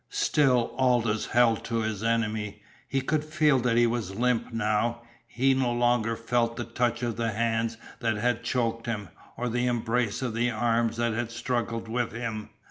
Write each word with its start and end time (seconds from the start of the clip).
Still 0.09 0.73
Aldous 0.79 1.27
held 1.27 1.63
to 1.65 1.81
his 1.81 2.01
enemy. 2.01 2.63
He 2.87 3.01
could 3.01 3.23
feel 3.23 3.59
that 3.59 3.77
he 3.77 3.85
was 3.85 4.15
limp 4.15 4.51
now; 4.51 5.03
he 5.27 5.53
no 5.53 5.71
longer 5.71 6.15
felt 6.15 6.55
the 6.57 6.63
touch 6.63 7.03
of 7.03 7.17
the 7.17 7.33
hands 7.33 7.77
that 7.99 8.17
had 8.17 8.41
choked 8.43 8.87
him, 8.87 9.09
or 9.37 9.47
the 9.47 9.67
embrace 9.67 10.23
of 10.23 10.33
the 10.33 10.49
arms 10.49 10.97
that 10.97 11.13
had 11.13 11.29
struggled 11.29 11.87
with 11.87 12.13
him. 12.13 12.49